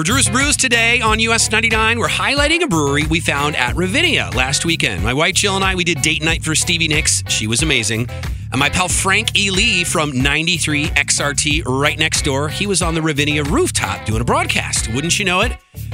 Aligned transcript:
For 0.00 0.04
Drew's 0.04 0.30
Brews 0.30 0.56
today 0.56 1.02
on 1.02 1.20
US 1.20 1.50
99, 1.52 1.98
we're 1.98 2.08
highlighting 2.08 2.62
a 2.62 2.66
brewery 2.66 3.04
we 3.10 3.20
found 3.20 3.54
at 3.54 3.76
Ravinia 3.76 4.30
last 4.34 4.64
weekend. 4.64 5.04
My 5.04 5.12
wife 5.12 5.34
Jill 5.34 5.56
and 5.56 5.62
I, 5.62 5.74
we 5.74 5.84
did 5.84 6.00
date 6.00 6.22
night 6.22 6.42
for 6.42 6.54
Stevie 6.54 6.88
Nicks. 6.88 7.22
She 7.28 7.46
was 7.46 7.62
amazing. 7.62 8.08
And 8.50 8.58
my 8.58 8.70
pal 8.70 8.88
Frank 8.88 9.36
E. 9.36 9.50
Lee 9.50 9.84
from 9.84 10.22
93 10.22 10.86
XRT 10.86 11.66
right 11.66 11.98
next 11.98 12.22
door, 12.22 12.48
he 12.48 12.66
was 12.66 12.80
on 12.80 12.94
the 12.94 13.02
Ravinia 13.02 13.44
rooftop 13.44 14.06
doing 14.06 14.22
a 14.22 14.24
broadcast. 14.24 14.90
Wouldn't 14.94 15.18
you 15.18 15.26
know 15.26 15.42
it? 15.42 15.52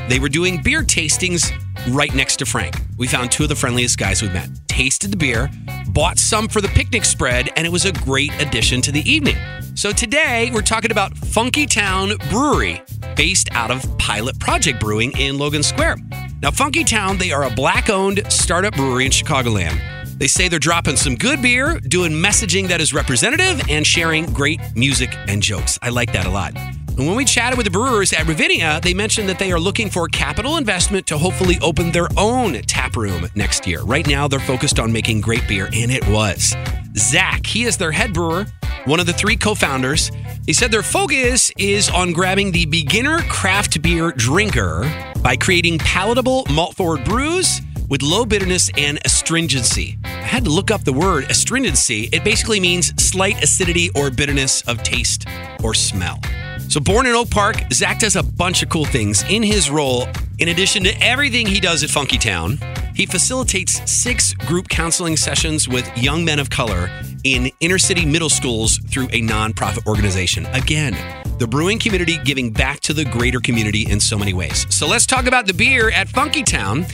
They 0.09 0.21
were 0.21 0.29
doing 0.29 0.63
beer 0.63 0.83
tastings 0.83 1.51
right 1.93 2.15
next 2.15 2.37
to 2.37 2.47
Frank. 2.47 2.77
We 2.97 3.09
found 3.09 3.33
two 3.33 3.43
of 3.43 3.49
the 3.49 3.57
friendliest 3.57 3.99
guys 3.99 4.23
we've 4.23 4.33
met. 4.33 4.49
Tasted 4.69 5.11
the 5.11 5.17
beer, 5.17 5.51
bought 5.89 6.17
some 6.17 6.47
for 6.47 6.61
the 6.61 6.69
picnic 6.69 7.05
spread, 7.05 7.51
and 7.57 7.67
it 7.67 7.71
was 7.71 7.85
a 7.85 7.93
great 7.93 8.31
addition 8.41 8.81
to 8.83 8.93
the 8.93 9.01
evening. 9.01 9.37
So 9.77 9.93
today 9.93 10.51
we're 10.55 10.63
talking 10.63 10.91
about 10.91 11.15
Funky 11.19 11.67
Town 11.67 12.13
Brewery, 12.31 12.81
based 13.15 13.51
out 13.53 13.71
of 13.71 13.85
Pilot 13.99 14.39
Project 14.39 14.81
Brewing 14.81 15.13
in 15.19 15.37
Logan 15.37 15.63
Square. 15.63 15.97
Now, 16.41 16.51
Funky 16.51 16.83
Town, 16.83 17.19
they 17.19 17.31
are 17.31 17.45
a 17.45 17.51
black 17.51 17.91
owned 17.91 18.23
startup 18.33 18.75
brewery 18.75 19.05
in 19.05 19.13
Chicagoland. 19.13 19.79
They 20.19 20.29
say 20.29 20.49
they're 20.49 20.59
dropping 20.59 20.97
some 20.97 21.15
good 21.15 21.43
beer, 21.43 21.79
doing 21.79 22.13
messaging 22.13 22.69
that 22.69 22.81
is 22.81 22.95
representative, 22.95 23.61
and 23.69 23.87
sharing 23.87 24.25
great 24.33 24.61
music 24.75 25.15
and 25.29 25.43
jokes. 25.43 25.79
I 25.83 25.91
like 25.91 26.11
that 26.15 26.25
a 26.25 26.31
lot. 26.31 26.57
And 26.57 27.07
when 27.07 27.15
we 27.15 27.27
chatted 27.27 27.59
with 27.59 27.67
the 27.67 27.71
brewers 27.71 28.15
at 28.15 28.27
Ravinia, 28.27 28.81
they 28.83 28.95
mentioned 28.95 29.29
that 29.29 29.39
they 29.39 29.53
are 29.53 29.61
looking 29.61 29.91
for 29.91 30.09
capital 30.09 30.57
investment 30.57 31.07
to 31.09 31.19
hopefully 31.19 31.59
open 31.61 31.93
their 31.93 32.09
own 32.17 32.55
tap 32.63 32.97
room 32.97 33.29
next 33.35 33.67
year. 33.67 33.83
Right 33.83 34.07
now, 34.07 34.27
they're 34.27 34.41
focused 34.41 34.81
on 34.81 34.91
making 34.91 35.21
great 35.21 35.47
beer, 35.47 35.69
and 35.75 35.91
it 35.91 36.09
was. 36.09 36.57
Zach, 36.97 37.45
he 37.45 37.65
is 37.65 37.77
their 37.77 37.93
head 37.93 38.15
brewer, 38.15 38.47
one 38.87 39.01
of 39.01 39.07
the 39.07 39.13
three 39.13 39.37
co 39.37 39.55
founders. 39.55 40.11
He 40.47 40.53
said 40.53 40.71
their 40.71 40.83
focus 40.83 41.51
is 41.59 41.91
on 41.91 42.13
grabbing 42.13 42.53
the 42.53 42.67
beginner 42.67 43.19
craft 43.29 43.83
beer 43.83 44.13
drinker 44.13 44.91
by 45.23 45.37
creating 45.37 45.79
palatable 45.79 46.47
malt 46.51 46.77
forward 46.77 47.05
brews 47.05 47.61
with 47.89 48.03
low 48.03 48.25
bitterness 48.25 48.71
and 48.77 48.99
astringency. 49.05 49.99
I 50.05 50.09
had 50.09 50.45
to 50.45 50.51
look 50.51 50.71
up 50.71 50.85
the 50.85 50.93
word 50.93 51.31
astringency. 51.31 52.09
It 52.13 52.25
basically 52.25 52.61
means 52.61 52.93
slight 53.03 53.43
acidity 53.43 53.91
or 53.95 54.11
bitterness 54.11 54.63
of 54.63 54.83
taste 54.83 55.27
or 55.63 55.75
smell. 55.75 56.21
So, 56.69 56.81
born 56.81 57.07
in 57.07 57.15
Oak 57.15 57.31
Park, 57.31 57.63
Zach 57.73 58.01
does 58.01 58.17
a 58.17 58.23
bunch 58.25 58.63
of 58.63 58.69
cool 58.69 58.85
things 58.85 59.25
in 59.29 59.43
his 59.43 59.71
role. 59.71 60.09
In 60.39 60.49
addition 60.49 60.83
to 60.85 61.01
everything 61.01 61.47
he 61.47 61.61
does 61.61 61.85
at 61.85 61.91
Funky 61.91 62.19
Town, 62.19 62.59
he 62.97 63.05
facilitates 63.05 63.79
six 63.91 64.33
group 64.33 64.69
counseling 64.69 65.19
sessions 65.19 65.69
with 65.69 65.87
young 65.99 66.25
men 66.25 66.39
of 66.39 66.49
color 66.49 66.91
in 67.25 67.51
inner 67.61 67.79
city 67.79 68.07
middle 68.07 68.31
schools 68.31 68.79
through 68.89 69.05
a 69.07 69.21
nonprofit 69.21 69.87
organization. 69.87 70.47
Again, 70.47 70.97
the 71.39 71.47
brewing 71.47 71.79
community 71.79 72.17
giving 72.25 72.51
back 72.51 72.81
to 72.81 72.95
the 72.95 73.05
greater 73.05 73.39
community 73.39 73.91
in 73.91 74.01
so 74.01 74.17
many 74.17 74.33
ways. 74.33 74.67
So, 74.75 74.89
let's 74.89 75.05
talk 75.05 75.27
about 75.27 75.47
the 75.47 75.53
beer 75.53 75.91
at 75.91 76.09
Funky 76.09 76.43
Town. 76.43 76.87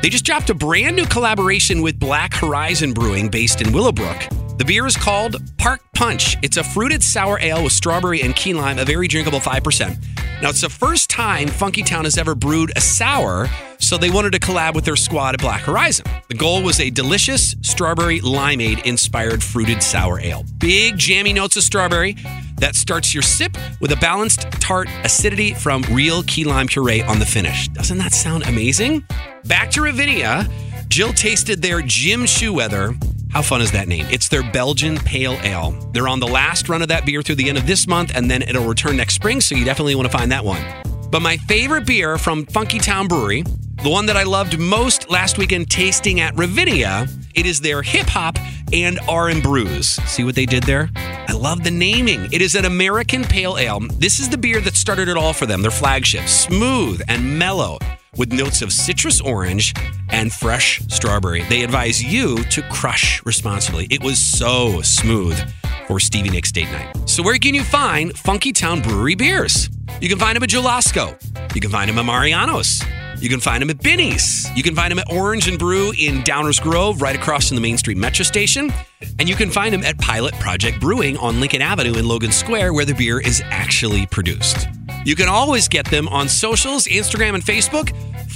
They 0.00 0.08
just 0.08 0.24
dropped 0.24 0.48
a 0.48 0.54
brand 0.54 0.94
new 0.94 1.06
collaboration 1.06 1.82
with 1.82 1.98
Black 1.98 2.34
Horizon 2.34 2.92
Brewing 2.92 3.28
based 3.28 3.60
in 3.60 3.72
Willowbrook. 3.72 4.28
The 4.58 4.64
beer 4.64 4.86
is 4.86 4.96
called 4.96 5.36
Park 5.58 5.80
Punch. 5.94 6.36
It's 6.42 6.56
a 6.56 6.62
fruited 6.62 7.02
sour 7.02 7.40
ale 7.40 7.64
with 7.64 7.72
strawberry 7.72 8.22
and 8.22 8.34
key 8.36 8.54
lime, 8.54 8.78
a 8.78 8.84
very 8.84 9.08
drinkable 9.08 9.40
5%. 9.40 9.96
Now, 10.40 10.50
it's 10.50 10.60
the 10.60 10.68
first 10.68 11.10
time 11.10 11.48
Funky 11.48 11.82
Town 11.82 12.04
has 12.04 12.16
ever 12.16 12.36
brewed 12.36 12.72
a 12.76 12.80
sour, 12.80 13.48
so 13.88 13.96
they 13.96 14.10
wanted 14.10 14.32
to 14.32 14.38
collab 14.38 14.74
with 14.74 14.84
their 14.84 14.96
squad 14.96 15.34
at 15.34 15.40
Black 15.40 15.62
Horizon. 15.62 16.04
The 16.28 16.34
goal 16.34 16.62
was 16.62 16.78
a 16.78 16.90
delicious 16.90 17.54
strawberry 17.62 18.20
limeade 18.20 18.84
inspired 18.84 19.42
fruited 19.42 19.82
sour 19.82 20.20
ale. 20.20 20.44
Big 20.58 20.98
jammy 20.98 21.32
notes 21.32 21.56
of 21.56 21.62
strawberry 21.62 22.14
that 22.56 22.74
starts 22.74 23.14
your 23.14 23.22
sip 23.22 23.56
with 23.80 23.90
a 23.90 23.96
balanced 23.96 24.42
tart 24.60 24.88
acidity 25.04 25.54
from 25.54 25.80
real 25.90 26.22
key 26.24 26.44
lime 26.44 26.66
puree 26.66 27.00
on 27.00 27.18
the 27.18 27.24
finish. 27.24 27.68
Doesn't 27.68 27.96
that 27.96 28.12
sound 28.12 28.46
amazing? 28.46 29.04
Back 29.44 29.70
to 29.70 29.80
Ravinia, 29.80 30.46
Jill 30.88 31.14
tasted 31.14 31.62
their 31.62 31.80
Jim 31.80 32.24
Shoeweather. 32.24 33.02
How 33.32 33.40
fun 33.40 33.62
is 33.62 33.72
that 33.72 33.88
name? 33.88 34.04
It's 34.10 34.28
their 34.28 34.42
Belgian 34.52 34.98
Pale 34.98 35.38
Ale. 35.42 35.70
They're 35.94 36.08
on 36.08 36.20
the 36.20 36.28
last 36.28 36.68
run 36.68 36.82
of 36.82 36.88
that 36.88 37.06
beer 37.06 37.22
through 37.22 37.36
the 37.36 37.48
end 37.48 37.56
of 37.56 37.66
this 37.66 37.86
month, 37.86 38.12
and 38.14 38.30
then 38.30 38.42
it'll 38.42 38.66
return 38.66 38.98
next 38.98 39.14
spring, 39.14 39.40
so 39.40 39.54
you 39.54 39.64
definitely 39.64 39.94
want 39.94 40.10
to 40.10 40.14
find 40.14 40.30
that 40.32 40.44
one. 40.44 40.62
But 41.10 41.22
my 41.22 41.38
favorite 41.38 41.86
beer 41.86 42.18
from 42.18 42.44
Funky 42.44 42.78
Town 42.78 43.08
Brewery, 43.08 43.44
the 43.82 43.90
one 43.90 44.06
that 44.06 44.16
I 44.16 44.24
loved 44.24 44.58
most 44.58 45.08
last 45.08 45.38
weekend 45.38 45.70
tasting 45.70 46.20
at 46.20 46.36
Ravinia, 46.36 47.06
it 47.34 47.46
is 47.46 47.60
their 47.60 47.82
hip 47.82 48.06
hop 48.06 48.36
and 48.72 48.98
R&B 49.08 49.40
brews. 49.40 49.88
See 50.06 50.24
what 50.24 50.34
they 50.34 50.46
did 50.46 50.64
there? 50.64 50.90
I 50.96 51.32
love 51.32 51.62
the 51.62 51.70
naming. 51.70 52.28
It 52.32 52.42
is 52.42 52.56
an 52.56 52.64
American 52.64 53.22
Pale 53.22 53.58
Ale. 53.58 53.80
This 53.94 54.18
is 54.18 54.28
the 54.28 54.36
beer 54.36 54.60
that 54.62 54.74
started 54.74 55.08
it 55.08 55.16
all 55.16 55.32
for 55.32 55.46
them, 55.46 55.62
their 55.62 55.70
flagship. 55.70 56.26
Smooth 56.26 57.00
and 57.06 57.38
mellow 57.38 57.78
with 58.16 58.32
notes 58.32 58.62
of 58.62 58.72
citrus 58.72 59.20
orange 59.20 59.74
and 60.08 60.32
fresh 60.32 60.80
strawberry. 60.88 61.42
They 61.44 61.62
advise 61.62 62.02
you 62.02 62.42
to 62.44 62.62
crush 62.70 63.24
responsibly. 63.24 63.86
It 63.90 64.02
was 64.02 64.18
so 64.18 64.82
smooth 64.82 65.38
for 65.86 66.00
Stevie 66.00 66.30
Nicks 66.30 66.50
date 66.50 66.70
night. 66.72 67.08
So 67.08 67.22
where 67.22 67.38
can 67.38 67.54
you 67.54 67.62
find 67.62 68.16
Funky 68.18 68.52
Town 68.52 68.82
Brewery 68.82 69.14
beers? 69.14 69.70
You 70.00 70.08
can 70.08 70.18
find 70.18 70.34
them 70.34 70.42
at 70.42 70.48
Jewel-Osco. 70.48 71.54
You 71.54 71.60
can 71.60 71.70
find 71.70 71.88
them 71.88 71.98
at 71.98 72.04
Mariano's. 72.04 72.82
You 73.20 73.28
can 73.28 73.40
find 73.40 73.60
them 73.60 73.70
at 73.70 73.82
Binny's. 73.82 74.48
You 74.54 74.62
can 74.62 74.76
find 74.76 74.92
them 74.92 75.00
at 75.00 75.12
Orange 75.12 75.48
and 75.48 75.58
Brew 75.58 75.92
in 75.98 76.22
Downers 76.22 76.62
Grove, 76.62 77.02
right 77.02 77.16
across 77.16 77.48
from 77.48 77.56
the 77.56 77.60
Main 77.60 77.76
Street 77.76 77.96
Metro 77.96 78.22
Station. 78.24 78.72
And 79.18 79.28
you 79.28 79.34
can 79.34 79.50
find 79.50 79.74
them 79.74 79.82
at 79.82 79.98
Pilot 79.98 80.34
Project 80.34 80.78
Brewing 80.80 81.16
on 81.18 81.40
Lincoln 81.40 81.60
Avenue 81.60 81.94
in 81.94 82.06
Logan 82.06 82.30
Square, 82.30 82.74
where 82.74 82.84
the 82.84 82.94
beer 82.94 83.20
is 83.20 83.42
actually 83.46 84.06
produced. 84.06 84.68
You 85.04 85.16
can 85.16 85.28
always 85.28 85.66
get 85.66 85.90
them 85.90 86.06
on 86.08 86.28
socials, 86.28 86.86
Instagram 86.86 87.34
and 87.34 87.42
Facebook, 87.42 87.90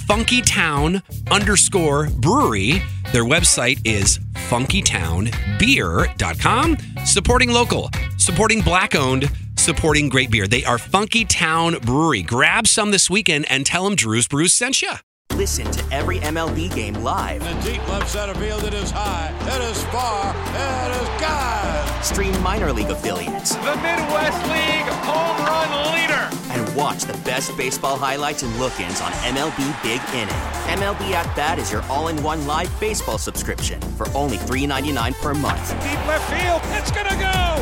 funkytown 0.08 1.00
underscore 1.30 2.08
brewery. 2.08 2.82
Their 3.12 3.24
website 3.24 3.78
is 3.84 4.18
funkytownbeer.com. 4.48 6.76
Supporting 7.04 7.50
local, 7.50 7.90
supporting 8.16 8.62
black 8.62 8.96
owned, 8.96 9.30
supporting 9.62 10.08
great 10.08 10.30
beer. 10.30 10.48
They 10.48 10.64
are 10.64 10.76
Funky 10.76 11.24
Town 11.24 11.76
Brewery. 11.78 12.22
Grab 12.22 12.66
some 12.66 12.90
this 12.90 13.08
weekend 13.08 13.46
and 13.48 13.64
tell 13.64 13.84
them 13.84 13.94
Drew's 13.94 14.26
Brews 14.26 14.52
sent 14.52 14.82
you. 14.82 14.90
Listen 15.36 15.70
to 15.70 15.94
every 15.94 16.18
MLB 16.18 16.74
game 16.74 16.94
live. 16.94 17.42
In 17.46 17.56
the 17.58 17.72
deep 17.72 17.88
left 17.88 18.10
center 18.10 18.34
field, 18.34 18.64
it 18.64 18.74
is 18.74 18.90
high, 18.90 19.32
it 19.42 19.62
is 19.70 19.82
far, 19.84 20.30
it 20.30 21.00
is 21.00 21.08
God. 21.20 22.04
Stream 22.04 22.42
minor 22.42 22.72
league 22.72 22.90
affiliates. 22.90 23.54
The 23.54 23.76
Midwest 23.76 24.42
League 24.48 24.92
home 25.06 25.46
run 25.46 25.94
leader. 25.94 26.28
And 26.50 26.76
watch 26.76 27.04
the 27.04 27.16
best 27.24 27.56
baseball 27.56 27.96
highlights 27.96 28.42
and 28.42 28.54
look 28.58 28.78
ins 28.78 29.00
on 29.00 29.12
MLB 29.12 29.82
Big 29.82 30.00
Inning. 30.14 30.34
MLB 30.78 31.12
At 31.12 31.34
Bat 31.34 31.60
is 31.60 31.72
your 31.72 31.82
all 31.84 32.08
in 32.08 32.22
one 32.22 32.46
live 32.46 32.70
baseball 32.80 33.16
subscription 33.16 33.80
for 33.96 34.06
only 34.14 34.36
$3.99 34.36 35.14
per 35.22 35.34
month. 35.34 35.70
Deep 35.82 36.06
left 36.06 36.28
field, 36.30 36.60
it's 36.78 36.90
going 36.90 37.06
to 37.06 37.14
go. 37.14 37.61